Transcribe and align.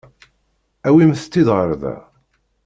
Awimt-tt-id 0.87 1.47
ɣer 1.55 1.69
da. 1.81 1.95